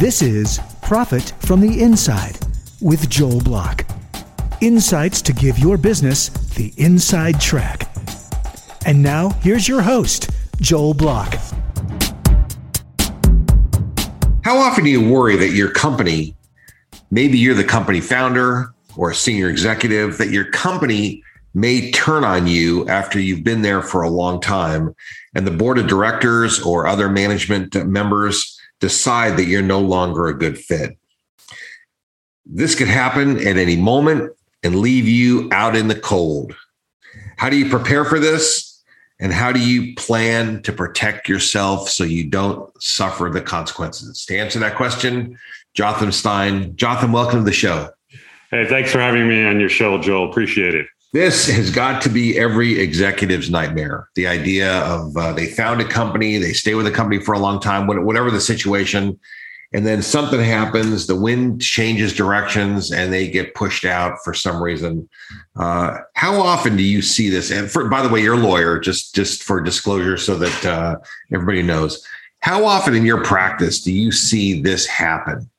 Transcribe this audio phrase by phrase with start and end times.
[0.00, 2.38] This is Profit from the Inside
[2.80, 3.84] with Joel Block.
[4.60, 7.90] Insights to give your business the inside track.
[8.86, 10.30] And now, here's your host,
[10.60, 11.34] Joel Block.
[14.44, 16.36] How often do you worry that your company,
[17.10, 22.46] maybe you're the company founder or a senior executive, that your company may turn on
[22.46, 24.94] you after you've been there for a long time
[25.34, 30.38] and the board of directors or other management members decide that you're no longer a
[30.38, 30.96] good fit.
[32.46, 34.32] This could happen at any moment
[34.62, 36.54] and leave you out in the cold.
[37.36, 38.82] How do you prepare for this?
[39.20, 44.24] And how do you plan to protect yourself so you don't suffer the consequences?
[44.26, 45.36] To answer that question,
[45.74, 46.76] Jotham Stein.
[46.76, 47.90] Jotham, welcome to the show.
[48.50, 50.30] Hey, thanks for having me on your show, Joel.
[50.30, 50.86] Appreciate it.
[51.12, 54.10] This has got to be every executive's nightmare.
[54.14, 57.38] The idea of uh, they found a company, they stay with a company for a
[57.38, 59.18] long time, whatever the situation,
[59.72, 64.62] and then something happens, the wind changes directions, and they get pushed out for some
[64.62, 65.08] reason.
[65.56, 67.50] Uh, how often do you see this?
[67.50, 70.96] And for, by the way, you're a lawyer, just just for disclosure, so that uh,
[71.32, 72.06] everybody knows.
[72.40, 75.50] How often in your practice do you see this happen?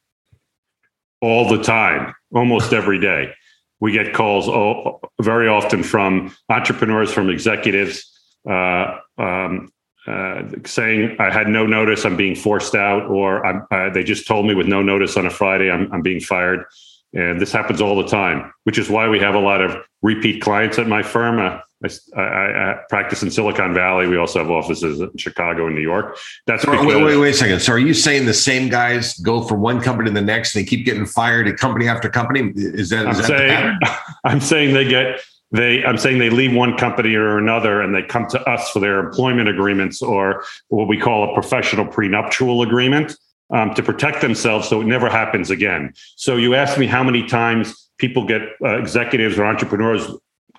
[1.22, 3.34] All the time, almost every day
[3.80, 8.06] we get calls all, very often from entrepreneurs, from executives,
[8.50, 9.72] uh, um,
[10.08, 12.06] uh, saying, "I had no notice.
[12.06, 15.30] I'm being forced out," or uh, "They just told me with no notice on a
[15.30, 16.66] Friday I'm, I'm being fired."
[17.14, 20.42] And this happens all the time, which is why we have a lot of repeat
[20.42, 21.62] clients at my firm.
[21.84, 24.08] I, I, I, practice in Silicon Valley.
[24.08, 26.18] We also have offices in Chicago and New York.
[26.46, 27.62] That's so, wait, wait, wait a second.
[27.62, 30.56] So, are you saying the same guys go from one company to the next?
[30.56, 32.52] And they keep getting fired at company after company.
[32.56, 33.08] Is that?
[33.08, 33.80] Is I'm that saying.
[34.26, 35.22] I'm saying they get
[35.52, 35.84] they.
[35.86, 39.00] I'm saying they leave one company or another, and they come to us for their
[39.00, 43.16] employment agreements or what we call a professional prenuptial agreement
[43.54, 45.94] um, to protect themselves, so it never happens again.
[46.18, 50.10] So, you asked me how many times people get uh, executives or entrepreneurs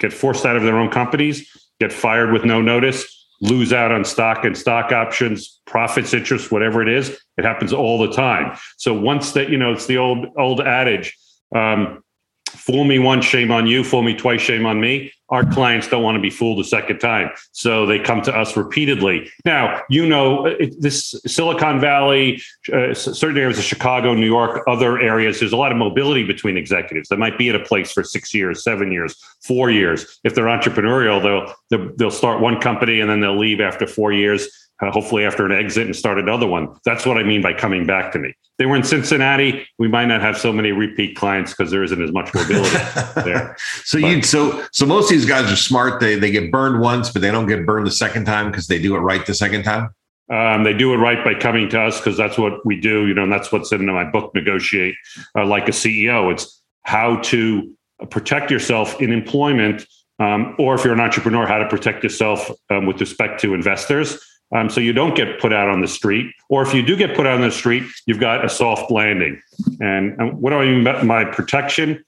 [0.00, 4.04] get forced out of their own companies, get fired with no notice, lose out on
[4.04, 7.18] stock and stock options, profits, interest, whatever it is.
[7.38, 8.58] It happens all the time.
[8.76, 11.16] So once that, you know, it's the old old adage,
[11.54, 12.02] um,
[12.48, 16.02] fool me once, shame on you, fool me twice, shame on me our clients don't
[16.02, 17.30] want to be fooled a second time.
[17.52, 19.30] So they come to us repeatedly.
[19.44, 22.42] Now, you know, it, this Silicon Valley,
[22.72, 26.56] uh, certain areas of Chicago, New York, other areas, there's a lot of mobility between
[26.56, 27.08] executives.
[27.08, 30.18] They might be at a place for six years, seven years, four years.
[30.24, 34.12] If they're entrepreneurial, they'll, they'll, they'll start one company and then they'll leave after four
[34.12, 34.48] years
[34.80, 36.68] uh, hopefully after an exit and start another one.
[36.84, 38.34] That's what I mean by coming back to me.
[38.58, 39.66] They were in Cincinnati.
[39.78, 42.76] We might not have so many repeat clients because there isn't as much mobility
[43.24, 43.56] there.
[43.84, 46.00] So you so so most of these guys are smart.
[46.00, 48.78] They they get burned once, but they don't get burned the second time because they
[48.78, 49.94] do it right the second time.
[50.30, 53.06] Um, they do it right by coming to us because that's what we do.
[53.06, 54.94] You know, and that's what's in my book, Negotiate
[55.36, 56.30] uh, Like a CEO.
[56.30, 57.74] It's how to
[58.10, 59.86] protect yourself in employment,
[60.18, 64.18] um, or if you're an entrepreneur, how to protect yourself um, with respect to investors
[64.52, 66.32] um, so you don't get put out on the street.
[66.48, 69.40] Or if you do get put out on the street, you've got a soft landing.
[69.80, 72.04] And, and what do I mean by my protection?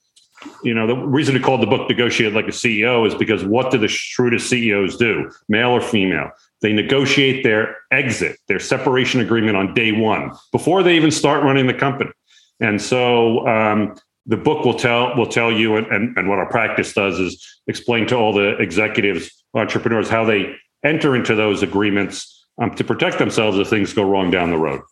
[0.64, 3.70] You know, the reason to call the book Negotiate Like a CEO is because what
[3.70, 6.30] do the shrewdest CEOs do, male or female?
[6.62, 11.66] They negotiate their exit, their separation agreement on day one before they even start running
[11.68, 12.10] the company.
[12.60, 16.48] And so um, the book will tell will tell you, and, and, and what our
[16.48, 22.46] practice does is explain to all the executives, entrepreneurs, how they enter into those agreements
[22.60, 24.82] um, to protect themselves if things go wrong down the road.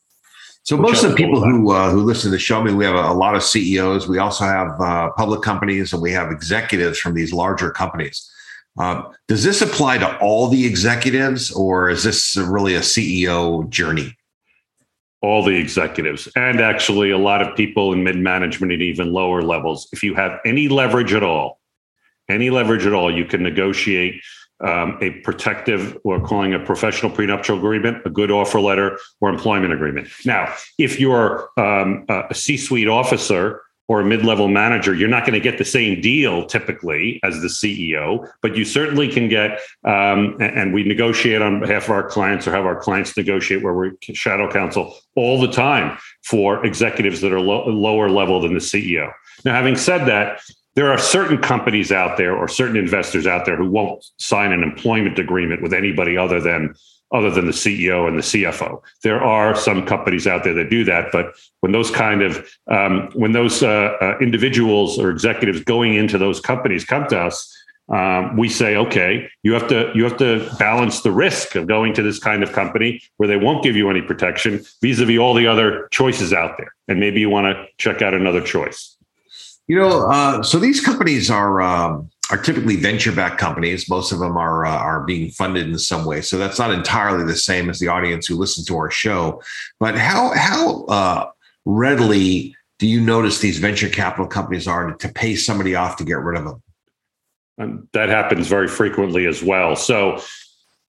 [0.63, 2.85] So most of the people who uh, who listen to the show, I mean, we
[2.85, 4.07] have a, a lot of CEOs.
[4.07, 8.31] We also have uh, public companies, and we have executives from these larger companies.
[8.79, 14.17] Uh, does this apply to all the executives, or is this really a CEO journey?
[15.23, 19.43] All the executives, and actually a lot of people in mid management and even lower
[19.43, 19.89] levels.
[19.93, 21.59] If you have any leverage at all,
[22.29, 24.23] any leverage at all, you can negotiate
[24.61, 29.73] um, a protective, we're calling a professional prenuptial agreement, a good offer letter, or employment
[29.73, 30.09] agreement.
[30.25, 35.27] Now, if you're um, a C suite officer or a mid level manager, you're not
[35.27, 39.59] going to get the same deal typically as the CEO, but you certainly can get,
[39.85, 43.75] um, and we negotiate on behalf of our clients or have our clients negotiate where
[43.75, 48.61] we're shadow counsel all the time for executives that are lo- lower level than the
[48.61, 49.11] CEO.
[49.45, 50.41] Now, having said that,
[50.77, 54.63] there are certain companies out there or certain investors out there who won't sign an
[54.63, 56.75] employment agreement with anybody other than
[57.13, 58.81] other than the CEO and the CFO.
[59.03, 63.11] There are some companies out there that do that, but when those kind of um,
[63.15, 67.53] when those uh, uh, individuals or executives going into those companies come to us,
[67.93, 71.93] um, we say, okay, you have to you have to balance the risk of going
[71.95, 75.49] to this kind of company where they won't give you any protection vis-a-vis all the
[75.49, 78.97] other choices out there, and maybe you want to check out another choice.
[79.71, 83.89] You know, uh, so these companies are um, are typically venture-backed companies.
[83.89, 87.25] Most of them are uh, are being funded in some way, so that's not entirely
[87.25, 89.41] the same as the audience who listens to our show.
[89.79, 91.31] But how how uh,
[91.67, 96.19] readily do you notice these venture capital companies are to pay somebody off to get
[96.19, 96.61] rid of them?
[97.57, 99.77] And that happens very frequently as well.
[99.77, 100.21] So,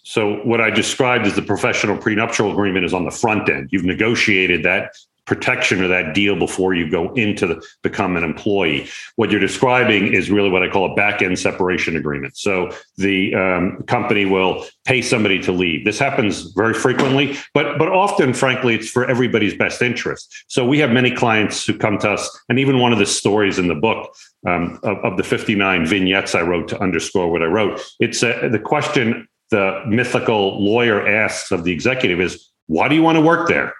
[0.01, 3.69] so what I described as the professional prenuptial agreement is on the front end.
[3.72, 4.95] You've negotiated that
[5.26, 8.88] protection or that deal before you go into the, become an employee.
[9.16, 12.38] What you're describing is really what I call a back end separation agreement.
[12.38, 15.86] So the um, company will pay somebody to leave.
[15.86, 20.46] This happens very frequently, but but often, frankly, it's for everybody's best interest.
[20.48, 23.60] So we have many clients who come to us, and even one of the stories
[23.60, 24.14] in the book
[24.48, 27.80] um, of, of, the 59 vignettes I wrote to underscore what I wrote.
[28.00, 33.18] It's the question the mythical lawyer asks of the executive is, "Why do you want
[33.18, 33.74] to work there?"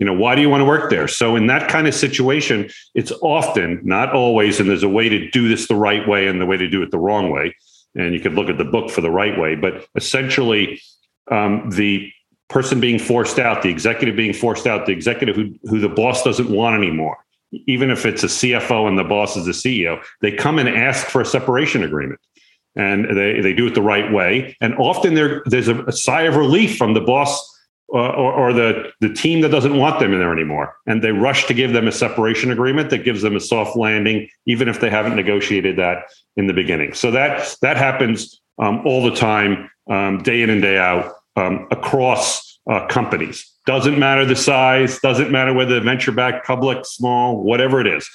[0.00, 1.06] You know why do you want to work there?
[1.06, 5.30] So in that kind of situation it's often not always and there's a way to
[5.30, 7.54] do this the right way and the way to do it the wrong way.
[7.94, 10.80] And you could look at the book for the right way but essentially
[11.30, 12.10] um, the
[12.48, 16.24] person being forced out the executive being forced out the executive who, who the boss
[16.24, 17.16] doesn't want anymore
[17.52, 21.06] even if it's a cfo and the boss is the ceo they come and ask
[21.06, 22.18] for a separation agreement.
[22.76, 24.56] And they, they do it the right way.
[24.60, 27.59] And often there, there's a, a sigh of relief from the boss
[27.90, 30.76] or, or, the, the team that doesn't want them in there anymore.
[30.86, 34.28] And they rush to give them a separation agreement that gives them a soft landing,
[34.46, 36.04] even if they haven't negotiated that
[36.36, 36.94] in the beginning.
[36.94, 41.66] So that that happens um, all the time, um, day in and day out, um,
[41.70, 43.50] across uh, companies.
[43.66, 48.08] Doesn't matter the size, doesn't matter whether venture back, public, small, whatever it is.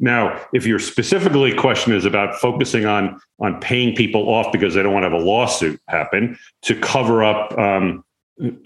[0.00, 4.82] Now, if your specifically question is about focusing on on paying people off because they
[4.82, 8.04] don't want to have a lawsuit happen to cover up um,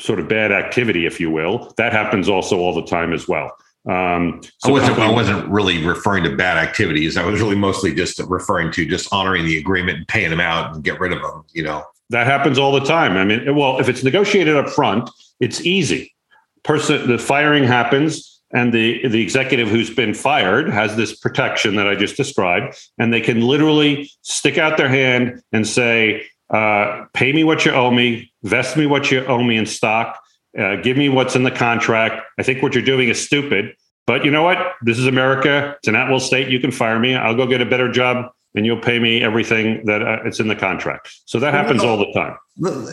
[0.00, 1.72] sort of bad activity, if you will.
[1.76, 3.50] That happens also all the time as well.
[3.88, 4.98] Um, so I wasn't.
[4.98, 7.16] I wasn't really referring to bad activities.
[7.16, 10.74] I was really mostly just referring to just honoring the agreement and paying them out
[10.74, 11.42] and get rid of them.
[11.52, 13.16] You know, that happens all the time.
[13.16, 15.10] I mean, well, if it's negotiated up front,
[15.40, 16.14] it's easy.
[16.62, 21.88] Person, the firing happens, and the the executive who's been fired has this protection that
[21.88, 27.32] I just described, and they can literally stick out their hand and say, uh, pay
[27.32, 30.20] me what you owe me, vest me what you owe me in stock,
[30.58, 32.22] uh, give me what's in the contract.
[32.38, 33.74] I think what you're doing is stupid,
[34.06, 34.58] but you know what?
[34.82, 35.74] This is America.
[35.78, 36.48] It's an at will state.
[36.48, 37.14] You can fire me.
[37.14, 40.48] I'll go get a better job and you'll pay me everything that uh, it's in
[40.48, 41.08] the contract.
[41.24, 42.36] So that happens all the time.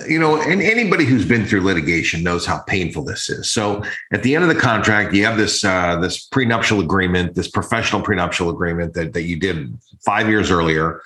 [0.07, 3.51] You know, and anybody who's been through litigation knows how painful this is.
[3.51, 3.83] So
[4.13, 8.01] at the end of the contract, you have this uh, this prenuptial agreement, this professional
[8.01, 11.01] prenuptial agreement that, that you did five years earlier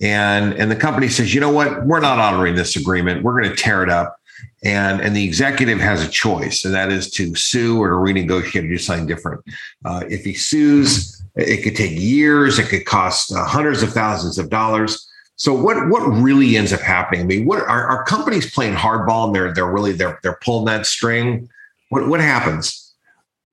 [0.00, 1.84] and and the company says you know what?
[1.84, 3.22] We're not honoring this agreement.
[3.22, 4.16] We're going to tear it up.
[4.64, 8.64] And and the executive has a choice and that is to sue or to renegotiate
[8.64, 9.44] or do something different.
[9.84, 14.38] Uh, if he sues it could take years it could cost uh, hundreds of thousands
[14.38, 15.08] of dollars.
[15.36, 17.22] So what what really ends up happening?
[17.22, 20.66] I mean what are, are companies playing hardball and they're they're really they're they're pulling
[20.66, 21.48] that string?
[21.90, 22.87] What what happens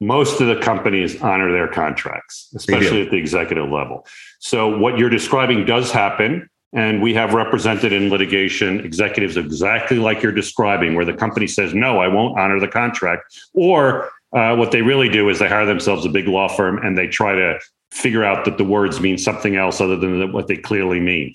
[0.01, 4.05] most of the companies honor their contracts, especially at the executive level.
[4.39, 6.49] So what you're describing does happen.
[6.73, 11.73] And we have represented in litigation executives exactly like you're describing, where the company says,
[11.73, 13.33] no, I won't honor the contract.
[13.53, 16.97] Or uh, what they really do is they hire themselves a big law firm and
[16.97, 17.59] they try to
[17.91, 21.33] figure out that the words mean something else other than what they clearly mean.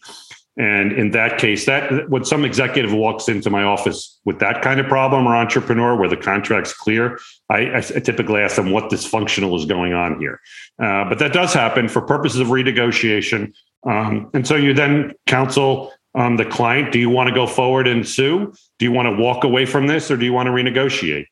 [0.60, 4.78] And in that case, that when some executive walks into my office with that kind
[4.78, 9.56] of problem or entrepreneur where the contract's clear, I, I typically ask them what dysfunctional
[9.56, 10.38] is going on here.
[10.78, 13.54] Uh, but that does happen for purposes of renegotiation.
[13.88, 17.88] Um, and so you then counsel um, the client: Do you want to go forward
[17.88, 18.52] and sue?
[18.78, 21.24] Do you want to walk away from this, or do you want to renegotiate?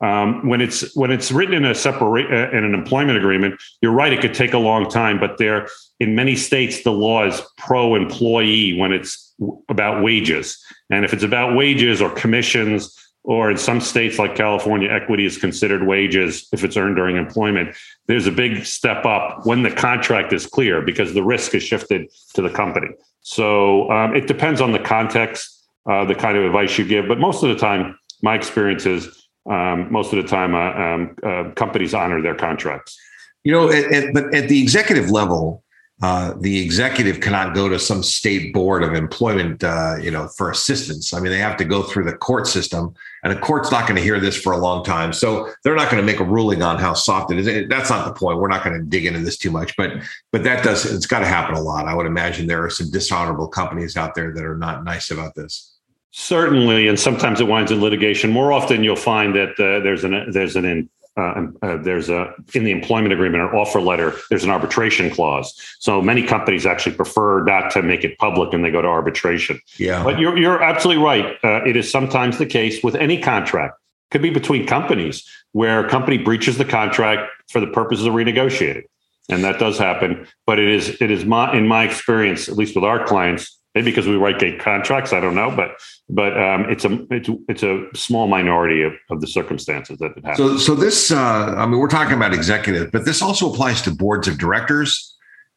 [0.00, 3.92] Um, when it's when it's written in a separate uh, in an employment agreement, you're
[3.92, 4.12] right.
[4.12, 5.68] It could take a long time, but there
[6.00, 9.34] in many states the law is pro employee when it's
[9.68, 14.90] about wages, and if it's about wages or commissions, or in some states like California,
[14.90, 17.74] equity is considered wages if it's earned during employment.
[18.06, 22.10] There's a big step up when the contract is clear because the risk is shifted
[22.34, 22.88] to the company.
[23.22, 27.18] So um, it depends on the context, uh, the kind of advice you give, but
[27.18, 31.50] most of the time, my experience is um, most of the time, uh, um, uh,
[31.54, 32.98] companies honor their contracts.
[33.42, 35.64] You know, at, at, but at the executive level,
[36.02, 40.50] uh, the executive cannot go to some state board of employment, uh, you know, for
[40.50, 41.14] assistance.
[41.14, 43.96] I mean, they have to go through the court system, and the court's not going
[43.96, 45.12] to hear this for a long time.
[45.12, 47.68] So they're not going to make a ruling on how soft it is.
[47.68, 48.38] That's not the point.
[48.38, 49.92] We're not going to dig into this too much, but
[50.32, 51.86] but that does it's got to happen a lot.
[51.86, 55.36] I would imagine there are some dishonorable companies out there that are not nice about
[55.36, 55.73] this.
[56.16, 58.30] Certainly, and sometimes it winds in litigation.
[58.30, 62.62] More often, you'll find that uh, there's an there's an uh, uh, there's a in
[62.62, 65.52] the employment agreement or offer letter there's an arbitration clause.
[65.80, 69.58] So many companies actually prefer not to make it public and they go to arbitration.
[69.76, 70.04] Yeah.
[70.04, 71.36] But you're, you're absolutely right.
[71.42, 73.76] Uh, it is sometimes the case with any contract
[74.12, 78.84] could be between companies where a company breaches the contract for the purposes of renegotiating.
[79.30, 82.76] And that does happen but it is it is my in my experience at least
[82.76, 85.72] with our clients maybe because we write gate contracts i don't know but
[86.08, 90.24] but um, it's a it's, it's a small minority of, of the circumstances that it
[90.24, 90.36] happens.
[90.36, 93.90] so so this uh, i mean we're talking about executive but this also applies to
[93.90, 95.14] boards of directors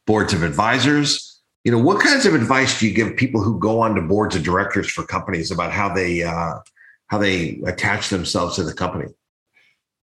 [0.08, 1.40] boards of advisors.
[1.64, 4.36] You know what kinds of advice do you give people who go on to boards
[4.36, 6.56] of directors for companies about how they uh,
[7.08, 9.06] how they attach themselves to the company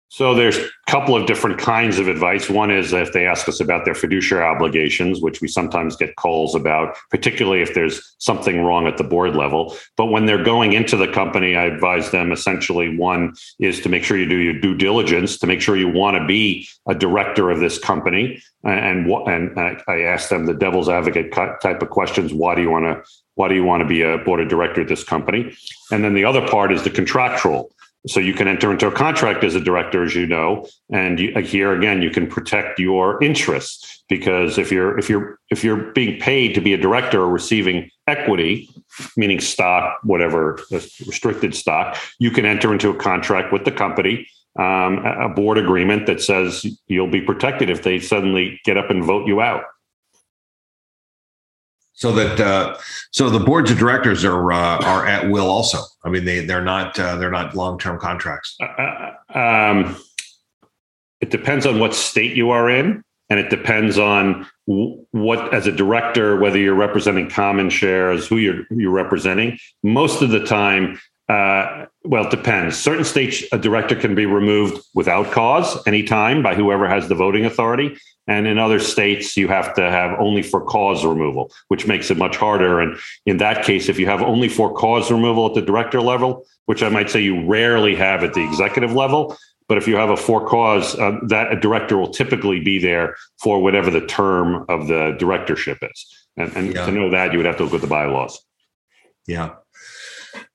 [0.10, 2.50] so there's a couple of different kinds of advice.
[2.50, 6.56] One is if they ask us about their fiduciary obligations, which we sometimes get calls
[6.56, 9.78] about, particularly if there's something wrong at the board level.
[9.98, 14.04] But when they're going into the company, I advise them essentially one is to make
[14.04, 17.52] sure you do your due diligence to make sure you want to be a director
[17.52, 18.42] of this company.
[18.64, 22.34] And and, I ask them the devil's advocate type of questions.
[22.34, 23.04] Why do you want to
[23.36, 25.56] why do you want to be a board of director of this company?
[25.92, 27.72] And then the other part is the contractual
[28.08, 31.34] so you can enter into a contract as a director, as you know, and you,
[31.42, 36.20] here again you can protect your interests because if you're if you're if you're being
[36.20, 38.70] paid to be a director or receiving equity,
[39.18, 44.28] meaning stock, whatever restricted stock, you can enter into a contract with the company,
[44.58, 49.04] um, a board agreement that says you'll be protected if they suddenly get up and
[49.04, 49.64] vote you out
[52.00, 52.78] so that uh,
[53.12, 55.80] so the boards of directors are uh, are at will also.
[56.06, 58.56] I mean, they they're not uh, they're not long term contracts.
[58.62, 59.98] Uh, uh, um,
[61.20, 65.74] it depends on what state you are in, and it depends on what as a
[65.74, 69.60] director whether you're representing common shares, who you're you're representing.
[69.84, 71.00] Most of the time.
[71.28, 72.76] Uh, well, it depends.
[72.76, 77.46] Certain states, a director can be removed without cause anytime by whoever has the voting
[77.46, 77.96] authority.
[78.30, 82.18] And in other states, you have to have only for cause removal, which makes it
[82.18, 82.80] much harder.
[82.80, 82.96] And
[83.26, 86.84] in that case, if you have only for cause removal at the director level, which
[86.84, 89.36] I might say you rarely have at the executive level,
[89.68, 93.16] but if you have a for cause, uh, that a director will typically be there
[93.42, 96.28] for whatever the term of the directorship is.
[96.38, 96.86] And, and yeah.
[96.86, 98.40] to know that, you would have to look at the bylaws.
[99.26, 99.56] Yeah.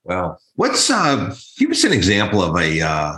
[0.04, 3.16] Well, what's uh, give us an example of a uh,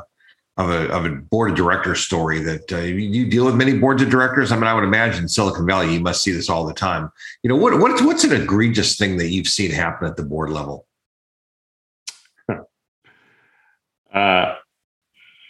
[0.56, 4.02] of a, of a board of directors story that uh, you deal with many boards
[4.02, 4.52] of directors.
[4.52, 7.10] I mean, I would imagine Silicon Valley, you must see this all the time.
[7.42, 10.50] You know, what, what's, what's an egregious thing that you've seen happen at the board
[10.50, 10.86] level?
[14.14, 14.54] Uh,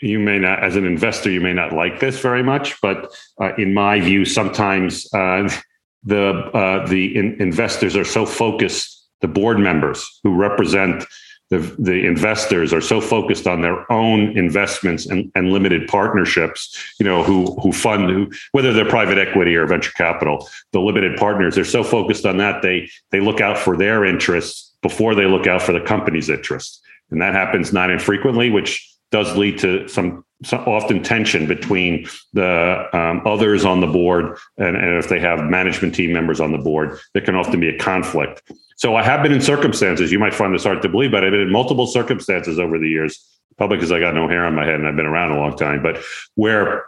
[0.02, 3.54] you may not, as an investor, you may not like this very much, but uh,
[3.56, 5.48] in my view, sometimes uh,
[6.04, 11.04] the uh, the in- investors are so focused, the board members who represent
[11.50, 17.06] the, the investors are so focused on their own investments and, and limited partnerships, you
[17.06, 21.54] know, who who fund who, whether they're private equity or venture capital, the limited partners,
[21.54, 25.46] they're so focused on that they they look out for their interests before they look
[25.46, 26.80] out for the company's interests.
[27.10, 32.88] And that happens not infrequently, which does lead to some, some often tension between the
[32.92, 36.58] um, others on the board and, and if they have management team members on the
[36.58, 38.42] board, there can often be a conflict.
[38.76, 41.30] So I have been in circumstances, you might find this hard to believe, but I've
[41.30, 44.66] been in multiple circumstances over the years, probably because I got no hair on my
[44.66, 46.02] head and I've been around a long time, but
[46.34, 46.84] where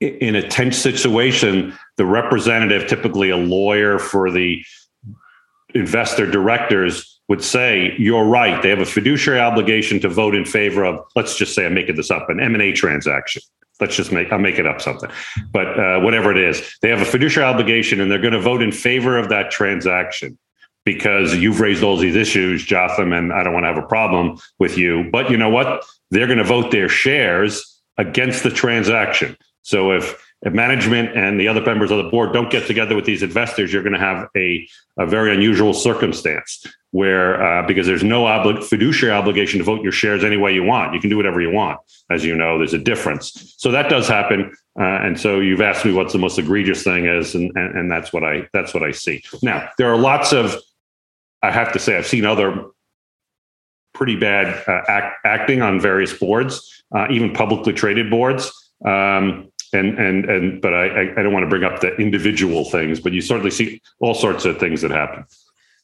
[0.00, 4.62] in a tense situation, the representative, typically a lawyer for the
[5.74, 8.62] investor directors, would say, "You're right.
[8.62, 11.96] They have a fiduciary obligation to vote in favor of, let's just say, I'm making
[11.96, 13.42] this up, an M and A transaction."
[13.78, 15.10] let's just make i'm making up something,
[15.52, 18.62] but uh, whatever it is, they have a fiduciary obligation, and they're going to vote
[18.62, 20.38] in favor of that transaction
[20.86, 24.38] because you've raised all these issues, Jotham, and I don't want to have a problem
[24.58, 25.10] with you.
[25.12, 25.84] But you know what?
[26.10, 29.36] They're going to vote their shares against the transaction.
[29.60, 33.06] So if if management and the other members of the board don't get together with
[33.06, 38.04] these investors, you're going to have a, a very unusual circumstance where, uh, because there's
[38.04, 40.94] no obli- fiduciary obligation to vote your shares any way you want.
[40.94, 41.80] You can do whatever you want.
[42.10, 43.54] As you know, there's a difference.
[43.56, 44.54] So that does happen.
[44.78, 47.90] Uh, and so you've asked me what's the most egregious thing is, and, and, and
[47.90, 49.22] that's what I that's what I see.
[49.42, 50.54] Now there are lots of
[51.46, 52.66] I have to say, I've seen other
[53.94, 58.52] pretty bad uh, act, acting on various boards, uh, even publicly traded boards.
[58.84, 63.00] Um, and and and but I I don't want to bring up the individual things,
[63.00, 65.24] but you certainly see all sorts of things that happen.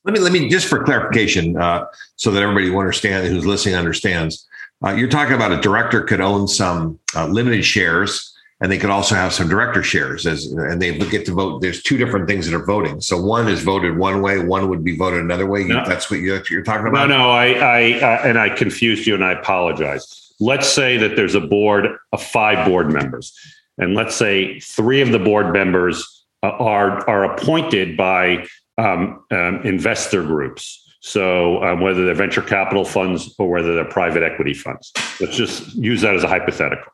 [0.04, 3.75] Let me let me just for clarification, uh, so that everybody who understand who's listening
[3.75, 4.47] understands.
[4.85, 8.32] Uh, you're talking about a director could own some uh, limited shares,
[8.62, 11.61] and they could also have some director shares, as and they get to vote.
[11.61, 13.00] There's two different things that are voting.
[13.00, 15.64] So one is voted one way, one would be voted another way.
[15.64, 15.85] No.
[15.85, 17.09] That's what you're, you're talking about.
[17.09, 17.81] No, no, I, I
[18.28, 20.33] and I confused you, and I apologize.
[20.38, 23.37] Let's say that there's a board of five board members,
[23.78, 28.47] and let's say three of the board members uh, are are appointed by
[28.78, 30.78] um, um, investor groups.
[31.00, 35.75] So um, whether they're venture capital funds or whether they're private equity funds, let's just
[35.75, 36.92] use that as a hypothetical.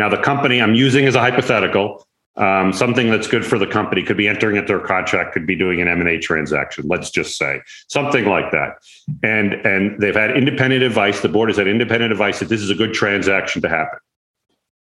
[0.00, 4.02] Now, the company I'm using as a hypothetical, um, something that's good for the company
[4.02, 6.88] could be entering into their contract, could be doing an M&A transaction.
[6.88, 8.76] Let's just say something like that.
[9.22, 11.20] And and they've had independent advice.
[11.20, 13.98] The board has had independent advice that this is a good transaction to happen.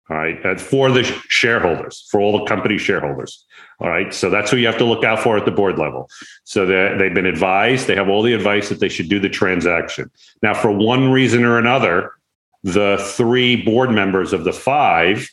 [0.09, 3.45] All right, uh, for the shareholders, for all the company shareholders.
[3.81, 6.09] All right, so that's who you have to look out for at the board level.
[6.45, 10.09] So they've been advised, they have all the advice that they should do the transaction.
[10.41, 12.13] Now, for one reason or another,
[12.63, 15.27] the three board members of the five,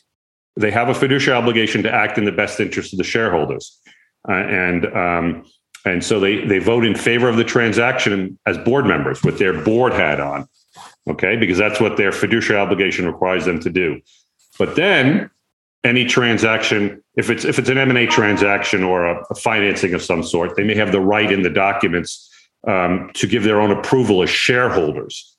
[0.55, 3.79] they have a fiduciary obligation to act in the best interest of the shareholders,
[4.27, 5.45] uh, and um,
[5.85, 9.53] and so they they vote in favor of the transaction as board members with their
[9.61, 10.47] board hat on.
[11.09, 14.01] Okay, because that's what their fiduciary obligation requires them to do.
[14.59, 15.29] But then
[15.83, 19.93] any transaction, if it's if it's an M and A transaction or a, a, financing
[19.93, 22.29] of some sort, they may have the right in the documents
[22.67, 25.36] um, to give their own approval as shareholders.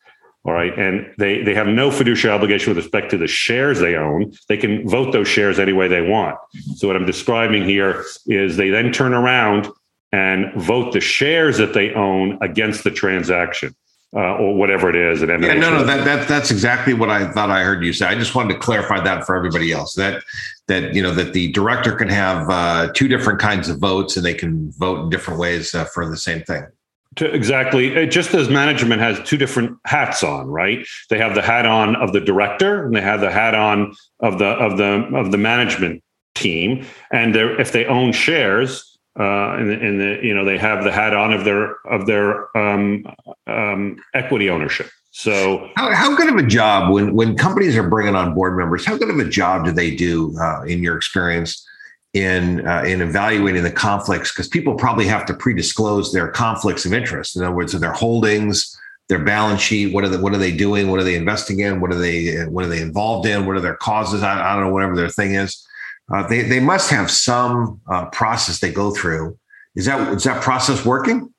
[0.48, 3.96] All right, and they they have no fiduciary obligation with respect to the shares they
[3.96, 4.32] own.
[4.48, 6.38] They can vote those shares any way they want.
[6.76, 9.68] So what I'm describing here is they then turn around
[10.10, 13.76] and vote the shares that they own against the transaction
[14.16, 17.30] uh, or whatever it is at Yeah, no, no, that, that that's exactly what I
[17.30, 18.06] thought I heard you say.
[18.06, 20.22] I just wanted to clarify that for everybody else that
[20.68, 24.24] that you know that the director can have uh, two different kinds of votes and
[24.24, 26.64] they can vote in different ways uh, for the same thing.
[27.16, 30.86] To exactly, just as management has two different hats on, right?
[31.10, 34.38] They have the hat on of the director and they have the hat on of
[34.38, 36.02] the of the of the management
[36.34, 36.86] team.
[37.10, 41.14] And if they own shares, uh, and, and the, you know they have the hat
[41.14, 43.04] on of their of their um,
[43.46, 44.88] um, equity ownership.
[45.10, 48.86] So, how, how good of a job when when companies are bringing on board members?
[48.86, 51.66] How good of a job do they do, uh, in your experience,
[52.14, 54.32] in uh, in evaluating the conflicts?
[54.32, 57.36] Because people probably have to pre-disclose their conflicts of interest.
[57.36, 58.76] In other words, their holdings,
[59.08, 59.92] their balance sheet.
[59.92, 60.90] What are they, what are they doing?
[60.90, 61.80] What are they investing in?
[61.80, 63.46] What are they what are they involved in?
[63.46, 64.22] What are their causes?
[64.22, 64.72] I, I don't know.
[64.72, 65.64] Whatever their thing is
[66.12, 69.38] uh, they they must have some uh, process they go through.
[69.74, 71.32] Is that is that process working?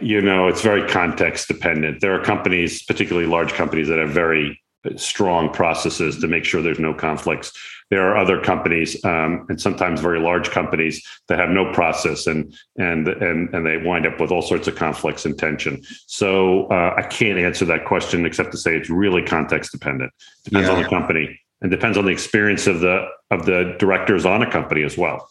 [0.00, 2.00] You know, it's very context dependent.
[2.00, 4.61] There are companies, particularly large companies, that have very
[4.96, 7.52] strong processes to make sure there's no conflicts.
[7.90, 12.54] There are other companies, um, and sometimes very large companies, that have no process, and
[12.76, 15.82] and and and they wind up with all sorts of conflicts and tension.
[16.06, 20.12] So uh, I can't answer that question except to say it's really context dependent.
[20.44, 20.74] Depends yeah.
[20.74, 24.50] on the company and depends on the experience of the of the directors on a
[24.50, 25.28] company as well.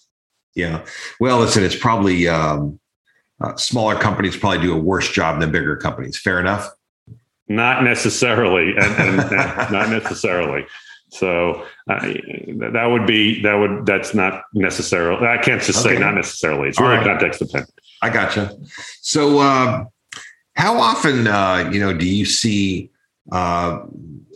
[0.55, 0.83] Yeah.
[1.19, 2.79] Well, listen, it's probably um,
[3.39, 6.19] uh, smaller companies probably do a worse job than bigger companies.
[6.19, 6.69] Fair enough.
[7.47, 9.17] Not necessarily, and, and,
[9.71, 10.65] not necessarily.
[11.09, 15.27] So uh, that would be that would that's not necessarily.
[15.27, 15.95] I can't just okay.
[15.95, 16.69] say not necessarily.
[16.69, 17.05] It's really right.
[17.05, 17.73] context dependent.
[18.01, 18.57] I gotcha.
[19.01, 19.85] So, uh,
[20.55, 22.91] how often uh, you know do you see
[23.31, 23.81] uh,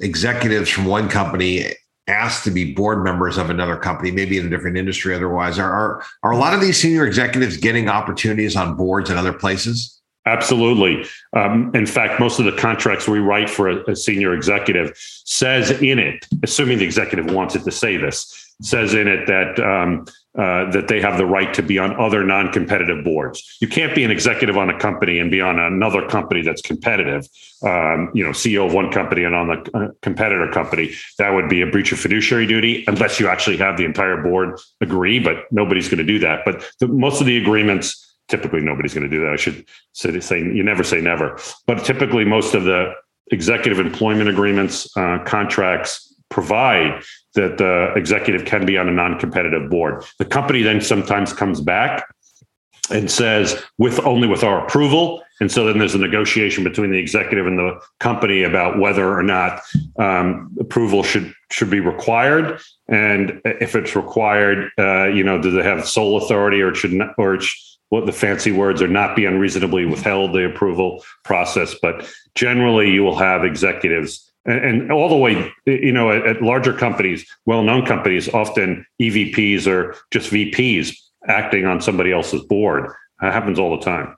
[0.01, 1.65] executives from one company
[2.07, 5.57] asked to be board members of another company, maybe in a different industry otherwise.
[5.57, 9.33] Are, are, are a lot of these senior executives getting opportunities on boards and other
[9.33, 10.01] places?
[10.27, 11.05] Absolutely.
[11.33, 15.69] Um, in fact, most of the contracts we write for a, a, senior executive says
[15.69, 20.05] in it, assuming the executive wants it to say this, says in it that um,
[20.37, 23.57] uh, that they have the right to be on other non-competitive boards.
[23.61, 27.25] You can't be an executive on a company and be on another company that's competitive.
[27.63, 30.91] Um, you know, CEO of one company and on the uh, competitor company.
[31.19, 34.59] That would be a breach of fiduciary duty unless you actually have the entire board
[34.81, 35.19] agree.
[35.19, 36.41] But nobody's going to do that.
[36.43, 38.01] But the, most of the agreements.
[38.27, 39.33] Typically, nobody's going to do that.
[39.33, 42.93] I should say, you never say never, but typically, most of the
[43.31, 47.03] executive employment agreements, uh, contracts provide
[47.35, 50.03] that the executive can be on a non-competitive board.
[50.19, 52.07] The company then sometimes comes back
[52.89, 56.97] and says with only with our approval and so then there's a negotiation between the
[56.97, 59.61] executive and the company about whether or not
[59.97, 65.63] um, approval should should be required and if it's required uh, you know do they
[65.63, 67.39] have sole authority or should not or
[67.89, 73.03] what the fancy words are not be unreasonably withheld the approval process but generally you
[73.03, 77.85] will have executives and, and all the way, you know, at, at larger companies, well-known
[77.85, 80.95] companies, often EVPs or just VPs
[81.27, 82.91] acting on somebody else's board.
[83.21, 84.15] That happens all the time.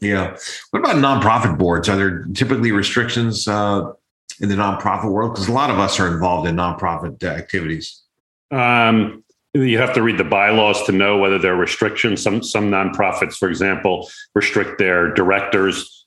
[0.00, 0.36] Yeah.
[0.70, 1.88] What about nonprofit boards?
[1.88, 3.92] Are there typically restrictions uh,
[4.40, 5.34] in the nonprofit world?
[5.34, 8.00] Because a lot of us are involved in nonprofit activities.
[8.50, 9.22] Um,
[9.54, 12.22] you have to read the bylaws to know whether there are restrictions.
[12.22, 16.06] Some some nonprofits, for example, restrict their directors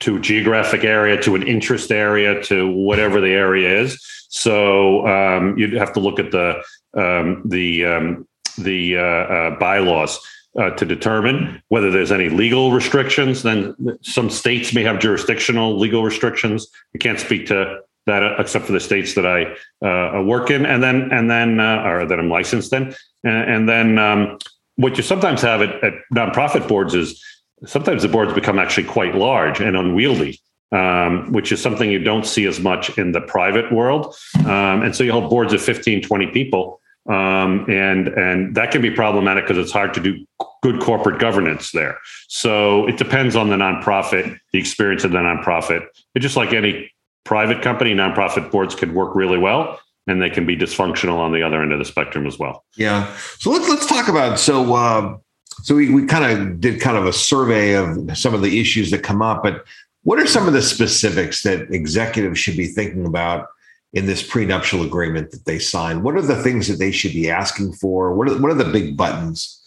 [0.00, 4.00] to a geographic area, to an interest area, to whatever the area is.
[4.30, 6.62] So um, you'd have to look at the
[6.96, 10.18] um, the um, the uh, uh, bylaws
[10.58, 13.42] uh, to determine whether there's any legal restrictions.
[13.42, 16.68] Then some states may have jurisdictional legal restrictions.
[16.94, 19.54] I can't speak to that uh, except for the states that I
[19.86, 23.68] uh, work in, and then and then uh, or that I'm licensed in, and, and
[23.68, 24.38] then um,
[24.76, 27.22] what you sometimes have at, at, nonprofit boards is
[27.66, 30.40] sometimes the boards become actually quite large and unwieldy.
[30.72, 34.16] Um, which is something you don't see as much in the private world.
[34.40, 36.80] Um, and so you hold boards of 15, 20 people.
[37.08, 40.26] Um, and and that can be problematic because it's hard to do
[40.62, 41.98] good corporate governance there.
[42.28, 45.86] So it depends on the nonprofit, the experience of the nonprofit.
[46.14, 46.90] It's just like any
[47.24, 51.42] private company, nonprofit boards could work really well and they can be dysfunctional on the
[51.42, 52.64] other end of the spectrum as well.
[52.76, 53.14] Yeah.
[53.38, 55.16] So let's let's talk about so uh,
[55.62, 58.90] so we, we kind of did kind of a survey of some of the issues
[58.90, 59.64] that come up, but
[60.02, 63.48] what are some of the specifics that executives should be thinking about
[63.94, 66.02] in this prenuptial agreement that they sign?
[66.02, 68.14] What are the things that they should be asking for?
[68.14, 69.60] What are what are the big buttons?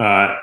[0.00, 0.36] Uh,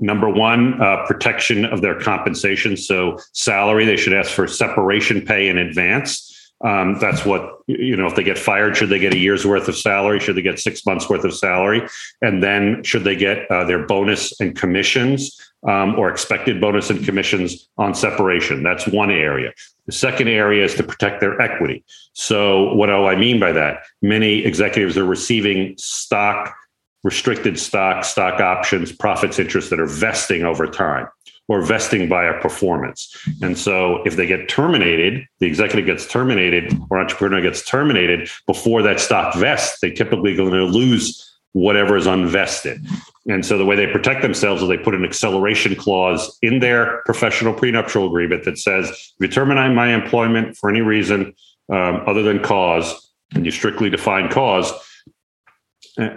[0.00, 2.76] Number one, uh, protection of their compensation.
[2.76, 6.30] So, salary, they should ask for separation pay in advance.
[6.62, 9.66] Um, that's what, you know, if they get fired, should they get a year's worth
[9.68, 10.20] of salary?
[10.20, 11.88] Should they get six months worth of salary?
[12.20, 17.02] And then should they get uh, their bonus and commissions um, or expected bonus and
[17.02, 18.62] commissions on separation?
[18.62, 19.52] That's one area.
[19.86, 21.82] The second area is to protect their equity.
[22.12, 23.84] So, what do I mean by that?
[24.02, 26.54] Many executives are receiving stock
[27.02, 31.08] restricted stock, stock options, profits, interest that are vesting over time
[31.48, 33.16] or vesting by a performance.
[33.42, 38.82] And so if they get terminated, the executive gets terminated or entrepreneur gets terminated before
[38.82, 42.86] that stock vests, they typically going to lose whatever is unvested.
[43.28, 47.02] And so the way they protect themselves is they put an acceleration clause in their
[47.04, 51.34] professional prenuptial agreement that says, if you terminate my employment for any reason
[51.72, 54.72] um, other than cause, and you strictly define cause,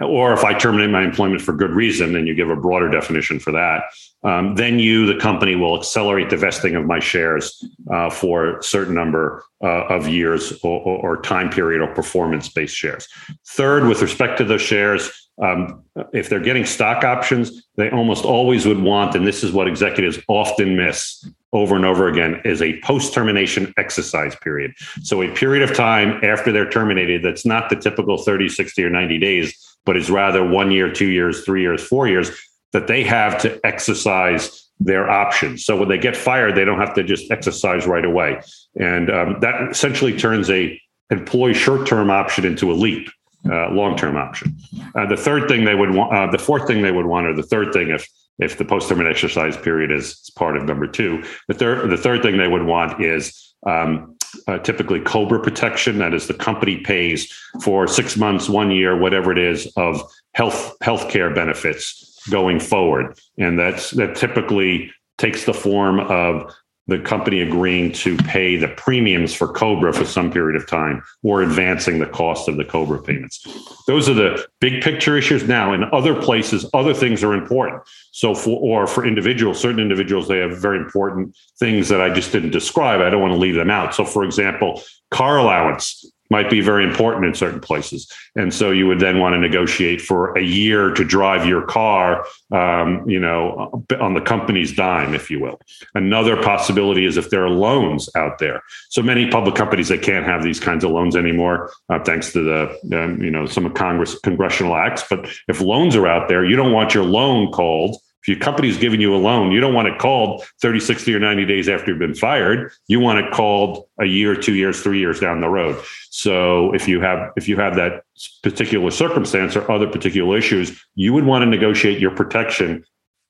[0.02, 3.38] or if I terminate my employment for good reason, and you give a broader definition
[3.38, 3.84] for that,
[4.22, 8.62] um, then you, the company, will accelerate the vesting of my shares uh, for a
[8.62, 13.08] certain number uh, of years or, or, time period or performance based shares.
[13.46, 15.10] Third, with respect to those shares,
[15.42, 19.66] um, if they're getting stock options, they almost always would want, and this is what
[19.66, 24.72] executives often miss over and over again, is a post termination exercise period.
[25.02, 28.90] So, a period of time after they're terminated that's not the typical 30, 60, or
[28.90, 32.30] 90 days but is rather one year, two years, three years, four years
[32.72, 35.64] that they have to exercise their options.
[35.64, 38.40] So when they get fired, they don't have to just exercise right away,
[38.76, 43.08] and um, that essentially turns a employee short-term option into a leap.
[43.46, 44.56] Uh, long-term option.
[44.94, 47.34] Uh, the third thing they would want, uh, the fourth thing they would want, or
[47.34, 51.22] the third thing, if if the post-term exercise period is, is, part of number two,
[51.48, 54.13] the third the third thing they would want is um,
[54.48, 55.98] uh, typically Cobra protection.
[55.98, 60.02] That is, the company pays for six months, one year, whatever it is, of
[60.34, 66.52] health healthcare benefits going forward, and that's that typically takes the form of
[66.86, 71.42] the company agreeing to pay the premiums for Cobra for some period of time or
[71.42, 73.46] advancing the cost of the Cobra payments.
[73.86, 75.44] Those are the big picture issues.
[75.44, 77.82] Now, in other places, other things are important.
[78.12, 82.32] So, for or for individuals, certain individuals, they have very important things that I just
[82.32, 83.00] didn't describe.
[83.00, 83.94] I don't want to leave them out.
[83.94, 88.00] So, for example, car allowance might be very important in certain places.
[88.34, 92.26] And so you would then want to negotiate for a year to drive your car,
[92.50, 95.60] um, you know, on the company's dime, if you will.
[95.94, 98.58] Another possibility is if there are loans out there.
[98.90, 102.40] So many public companies that can't have these kinds of loans anymore, uh, thanks to
[102.50, 102.60] the,
[102.98, 105.04] um, you know, some of Congress congressional acts.
[105.08, 108.78] But if loans are out there, you don't want your loan called if your company's
[108.78, 111.90] giving you a loan, you don't want it called 30, 60, or 90 days after
[111.90, 112.72] you've been fired.
[112.88, 115.78] You want it called a year, two years, three years down the road.
[116.08, 118.04] So if you have if you have that
[118.42, 122.82] particular circumstance or other particular issues, you would want to negotiate your protection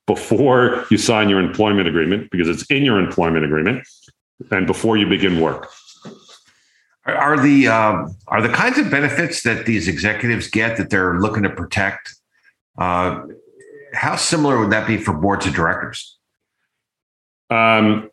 [0.07, 3.85] before you sign your employment agreement because it's in your employment agreement
[4.53, 5.73] and before you begin work.
[7.05, 11.43] Are the uh, are the kinds of benefits that these executives get that they're looking
[11.43, 12.15] to protect
[12.79, 13.23] uh,
[13.95, 16.19] how similar would that be for boards of directors?
[17.51, 18.11] Um,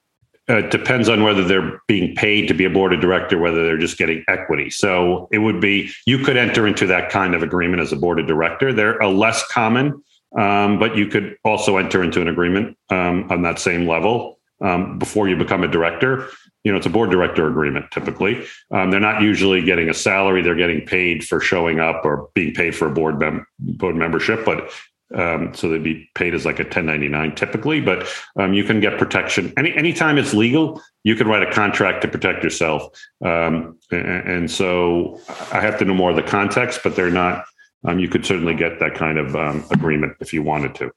[0.48, 3.78] uh, depends on whether they're being paid to be a board of director, whether they're
[3.78, 4.70] just getting equity.
[4.70, 8.20] So it would be you could enter into that kind of agreement as a board
[8.20, 8.74] of director.
[8.74, 10.04] They're a less common,
[10.38, 15.00] um, but you could also enter into an agreement um, on that same level um,
[15.00, 16.28] before you become a director.
[16.63, 18.46] You know, it's a board director agreement typically.
[18.72, 22.54] Um, they're not usually getting a salary; they're getting paid for showing up or being
[22.54, 24.44] paid for a board mem- board membership.
[24.44, 24.72] But
[25.15, 28.97] um, so they'd be paid as like a 1099 typically, but um, you can get
[28.97, 30.82] protection any anytime it's legal.
[31.04, 32.84] You can write a contract to protect yourself,
[33.26, 35.19] um, and, and, so
[35.52, 37.45] I have to know more of the context, but they're not.
[37.84, 40.91] Um, you could certainly get that kind of um, agreement if you wanted to.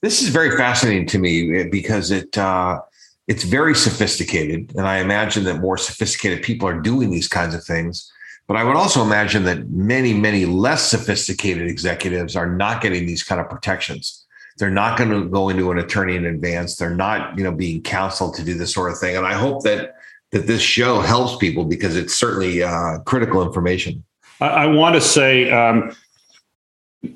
[0.00, 2.80] This is very fascinating to me eh, because it uh,
[3.28, 7.64] it's very sophisticated, and I imagine that more sophisticated people are doing these kinds of
[7.64, 8.10] things.
[8.48, 13.22] But I would also imagine that many, many less sophisticated executives are not getting these
[13.22, 14.26] kind of protections.
[14.58, 16.76] They're not going to go into an attorney in advance.
[16.76, 19.16] They're not, you know, being counseled to do this sort of thing.
[19.16, 19.94] And I hope that
[20.32, 24.02] that this show helps people because it's certainly uh, critical information.
[24.40, 25.94] I, I want to say um,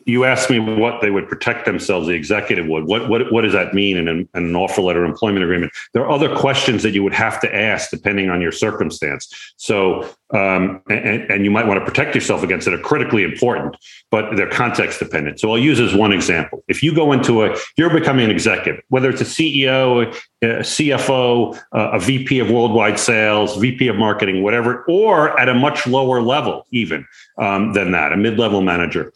[0.04, 2.84] you asked me what they would protect themselves, the executive would.
[2.84, 5.72] What what what does that mean in an, an, offer letter employment agreement?
[5.92, 9.32] There are other questions that you would have to ask depending on your circumstance.
[9.56, 10.02] So,
[10.34, 13.76] um, and, and you might want to protect yourself against that are critically important,
[14.10, 15.38] but they're context dependent.
[15.38, 16.64] So I'll use as one example.
[16.66, 21.60] If you go into a, you're becoming an executive, whether it's a CEO, a CFO,
[21.72, 26.66] a VP of worldwide sales, VP of marketing, whatever, or at a much lower level
[26.72, 27.06] even
[27.38, 29.12] um, than that, a mid-level manager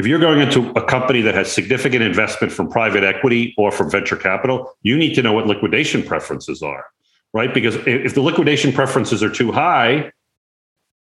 [0.00, 3.90] if you're going into a company that has significant investment from private equity or from
[3.90, 6.86] venture capital, you need to know what liquidation preferences are,
[7.34, 7.52] right?
[7.52, 10.10] Because if the liquidation preferences are too high,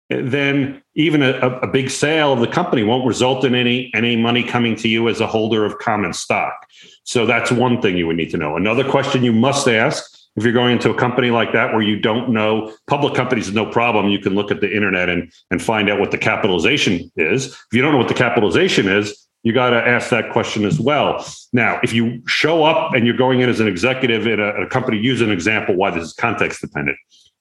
[0.10, 4.44] then even a, a big sale of the company won't result in any any money
[4.44, 6.68] coming to you as a holder of common stock.
[7.06, 8.58] So that's one thing you would need to know.
[8.58, 12.00] Another question you must ask if you're going into a company like that where you
[12.00, 15.62] don't know public companies is no problem you can look at the internet and and
[15.62, 17.48] find out what the capitalization is.
[17.48, 20.80] If you don't know what the capitalization is you got to ask that question as
[20.80, 21.26] well.
[21.54, 24.68] Now if you show up and you're going in as an executive in a, a
[24.68, 26.98] company use an example why this is context dependent.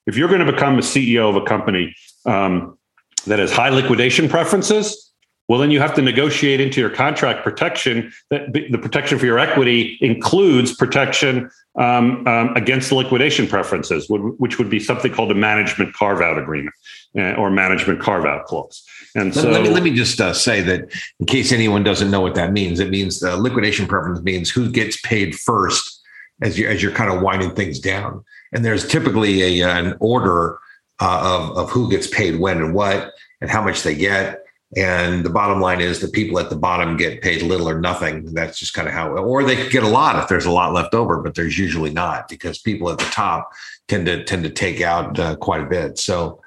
[0.07, 2.79] If you're going to become a ceo of a company um,
[3.27, 5.08] that has high liquidation preferences
[5.49, 9.39] well, then you have to negotiate into your contract protection that the protection for your
[9.39, 15.95] equity includes protection um, um, against liquidation preferences, which would be something called a management
[15.95, 16.75] carve out agreement
[17.17, 18.85] uh, or management carve out clause.
[19.15, 22.21] And so, let me, let me just uh, say that in case anyone doesn't know
[22.21, 26.03] what that means, it means the liquidation preference means who gets paid first
[26.43, 28.23] as you as you're kind of winding things down.
[28.53, 30.59] And there's typically a an order
[31.01, 34.45] uh, of of who gets paid when and what and how much they get
[34.76, 38.26] and the bottom line is the people at the bottom get paid little or nothing.
[38.35, 40.74] That's just kind of how, or they could get a lot if there's a lot
[40.74, 43.50] left over, but there's usually not because people at the top
[43.88, 45.98] tend to tend to take out uh, quite a bit.
[45.98, 46.42] So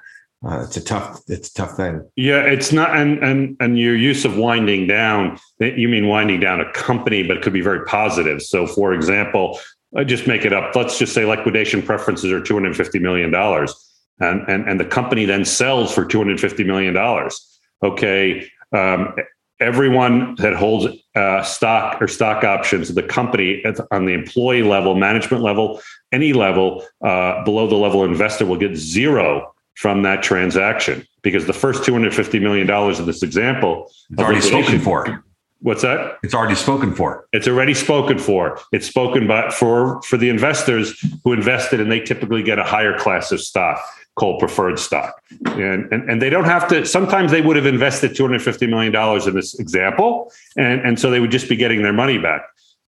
[0.46, 2.08] uh, it's a tough, it's a tough thing.
[2.14, 6.60] Yeah, it's not, and and and your use of winding down, you mean winding down
[6.60, 8.40] a company, but it could be very positive.
[8.40, 9.58] So, for example,
[9.96, 10.74] I just make it up.
[10.76, 13.74] Let's just say liquidation preferences are two hundred fifty million dollars,
[14.20, 17.51] and and and the company then sells for two hundred fifty million dollars
[17.82, 19.14] okay, um,
[19.60, 24.94] everyone that holds uh, stock or stock options, of the company on the employee level,
[24.94, 31.06] management level, any level uh, below the level investor will get zero from that transaction
[31.22, 35.24] because the first $250 million of this example it's already spoken for.
[35.60, 36.18] What's that?
[36.24, 37.28] It's already spoken for.
[37.32, 38.58] It's already spoken for.
[38.72, 42.98] It's spoken by for for the investors who invested, and they typically get a higher
[42.98, 43.80] class of stock
[44.16, 45.22] called preferred stock.
[45.46, 48.94] And, and, and they don't have to, sometimes they would have invested $250 million
[49.28, 50.30] in this example.
[50.56, 52.42] And, and so they would just be getting their money back.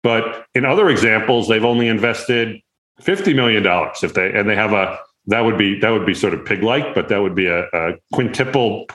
[0.03, 2.61] But in other examples, they've only invested
[3.03, 3.65] $50 million
[4.03, 6.95] if they, and they have a, that would be, that would be sort of pig-like,
[6.95, 8.89] but that would be a, a quintuple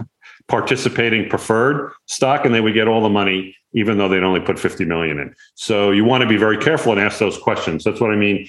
[0.48, 4.58] participating preferred stock and they would get all the money even though they'd only put
[4.58, 8.00] 50 million in so you want to be very careful and ask those questions that's
[8.00, 8.48] what i mean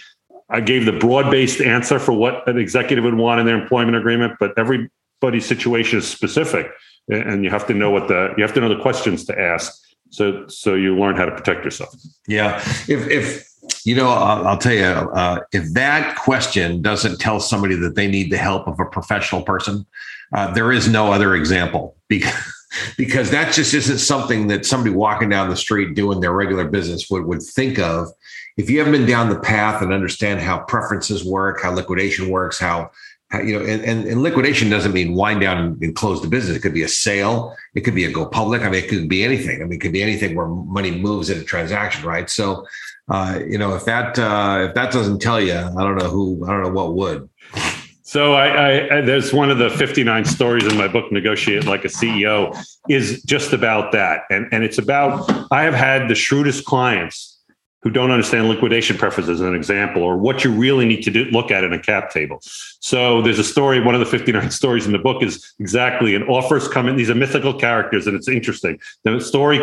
[0.51, 3.97] I gave the broad based answer for what an executive would want in their employment
[3.97, 6.71] agreement, but everybody's situation is specific,
[7.09, 9.73] and you have to know what the you have to know the questions to ask.
[10.11, 11.95] So so you learn how to protect yourself.
[12.27, 12.59] Yeah,
[12.89, 13.49] if if
[13.85, 18.07] you know, I'll, I'll tell you, uh, if that question doesn't tell somebody that they
[18.07, 19.87] need the help of a professional person,
[20.35, 22.33] uh, there is no other example because
[22.97, 27.09] because that just isn't something that somebody walking down the street doing their regular business
[27.11, 28.09] would would think of
[28.59, 32.59] if you haven't been down the path and understand how preferences work, how liquidation works,
[32.59, 32.91] how
[33.45, 36.57] you know, and, and, and, liquidation doesn't mean wind down and, close the business.
[36.57, 37.55] It could be a sale.
[37.75, 38.63] It could be a go public.
[38.63, 39.61] I mean, it could be anything.
[39.61, 42.29] I mean, it could be anything where money moves in a transaction, right?
[42.31, 42.67] So,
[43.11, 46.43] uh, you know, if that uh, if that doesn't tell you, I don't know who,
[46.47, 47.29] I don't know what would.
[48.03, 51.89] So I, I, there's one of the 59 stories in my book, Negotiate Like a
[51.89, 52.57] CEO,
[52.89, 57.38] is just about that, and and it's about I have had the shrewdest clients
[57.83, 61.25] who don't understand liquidation preferences as an example, or what you really need to do,
[61.27, 62.41] look at in a cap table.
[62.81, 66.25] So there's a story, one of the 59 stories in the book is exactly an
[66.25, 66.97] offers come in.
[66.97, 68.81] These are mythical characters, and it's interesting.
[69.05, 69.59] The story,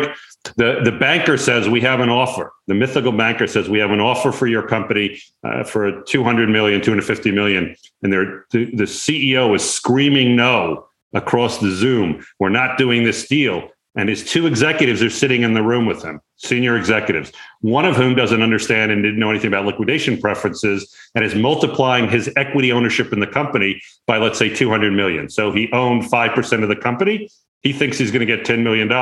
[0.56, 2.52] the, the banker says, we have an offer.
[2.68, 6.80] The mythical banker says, we have an offer for your company uh, for 200 million,
[6.80, 7.76] 250 million.
[8.02, 12.24] And the, the CEO is screaming no across the Zoom.
[12.38, 16.02] We're not doing this deal and his two executives are sitting in the room with
[16.02, 20.94] him, senior executives, one of whom doesn't understand and didn't know anything about liquidation preferences
[21.14, 25.30] and is multiplying his equity ownership in the company by, let's say, 200 million.
[25.30, 27.28] So he owned 5% of the company.
[27.62, 28.92] He thinks he's going to get $10 million.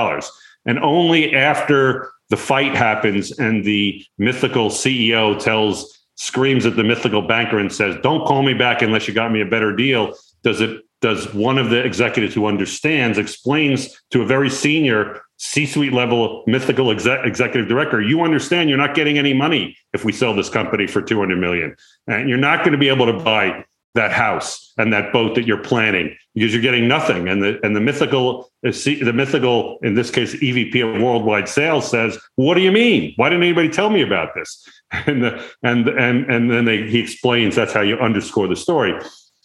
[0.67, 7.23] And only after the fight happens and the mythical CEO tells, screams at the mythical
[7.23, 10.61] banker and says, Don't call me back unless you got me a better deal, does
[10.61, 16.43] it does one of the executives who understands explains to a very senior C-suite level
[16.47, 20.49] mythical exec- executive director, you understand you're not getting any money if we sell this
[20.49, 24.73] company for 200 million, and you're not going to be able to buy that house
[24.79, 27.29] and that boat that you're planning because you're getting nothing.
[27.29, 31.91] And the and the mythical uh, the mythical in this case EVP of worldwide sales
[31.91, 33.13] says, "What do you mean?
[33.17, 34.67] Why didn't anybody tell me about this?"
[35.07, 38.95] And the, and and and then they, he explains that's how you underscore the story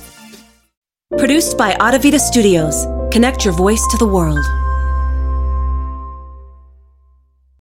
[1.18, 2.86] Produced by Audivita Studios.
[3.12, 4.38] Connect your voice to the world.